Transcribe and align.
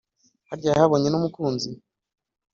harya 0.49 0.69
yahabonye 0.73 1.07
n’umukunzi 1.09 1.69